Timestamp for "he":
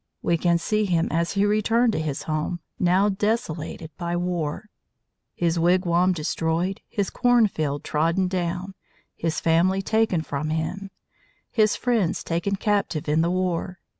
1.33-1.45